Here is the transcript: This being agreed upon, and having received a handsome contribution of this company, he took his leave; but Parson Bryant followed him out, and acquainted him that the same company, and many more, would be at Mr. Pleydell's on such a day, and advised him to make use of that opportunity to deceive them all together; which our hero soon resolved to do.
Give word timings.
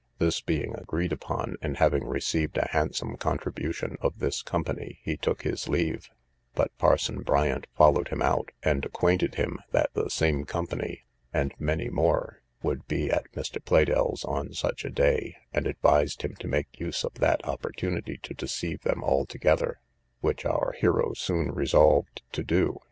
This 0.17 0.41
being 0.41 0.73
agreed 0.75 1.11
upon, 1.11 1.57
and 1.61 1.77
having 1.77 2.03
received 2.07 2.57
a 2.57 2.67
handsome 2.71 3.17
contribution 3.17 3.97
of 4.01 4.17
this 4.17 4.41
company, 4.41 4.97
he 5.03 5.15
took 5.15 5.43
his 5.43 5.69
leave; 5.69 6.09
but 6.55 6.75
Parson 6.79 7.21
Bryant 7.21 7.67
followed 7.77 8.07
him 8.07 8.19
out, 8.19 8.49
and 8.63 8.83
acquainted 8.83 9.35
him 9.35 9.59
that 9.73 9.91
the 9.93 10.09
same 10.09 10.43
company, 10.45 11.03
and 11.31 11.53
many 11.59 11.87
more, 11.87 12.41
would 12.63 12.87
be 12.87 13.11
at 13.11 13.31
Mr. 13.33 13.63
Pleydell's 13.63 14.25
on 14.25 14.53
such 14.53 14.85
a 14.85 14.89
day, 14.89 15.35
and 15.53 15.67
advised 15.67 16.23
him 16.23 16.33
to 16.39 16.47
make 16.47 16.79
use 16.79 17.03
of 17.03 17.13
that 17.19 17.47
opportunity 17.47 18.17
to 18.23 18.33
deceive 18.33 18.81
them 18.81 19.03
all 19.03 19.27
together; 19.27 19.81
which 20.19 20.45
our 20.47 20.71
hero 20.79 21.13
soon 21.13 21.51
resolved 21.51 22.23
to 22.31 22.41
do. 22.43 22.79